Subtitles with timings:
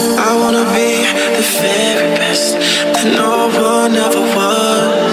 [0.00, 1.02] I wanna be
[1.34, 5.12] the very best that no one ever was.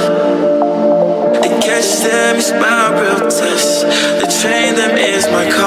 [1.42, 3.82] To catch them is my real test.
[3.82, 5.64] To train them is my call.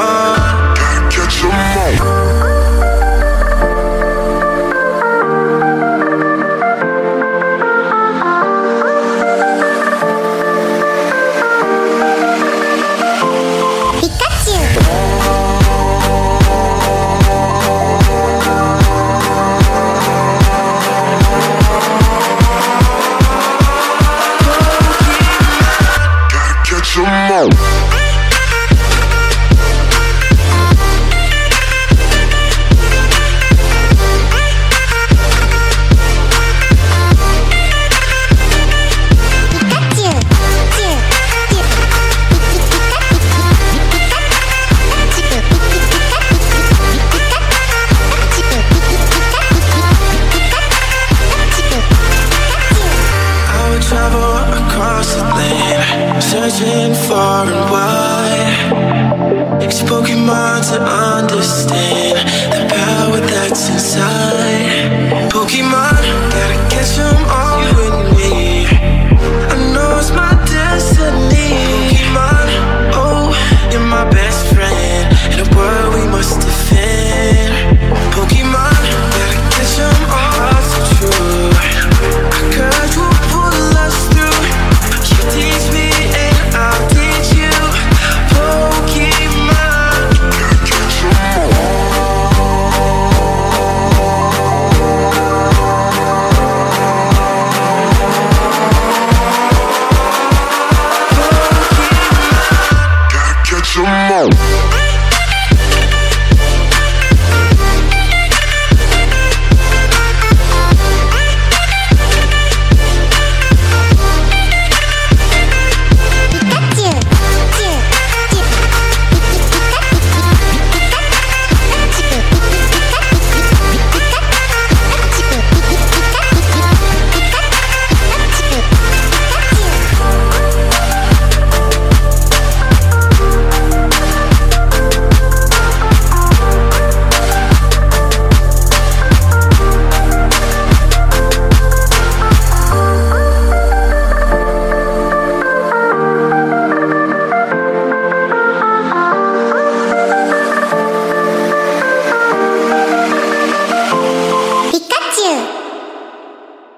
[53.89, 54.38] Travel
[54.79, 59.73] across the land, Searching far and wide.
[59.73, 62.18] Spoken minds to understand.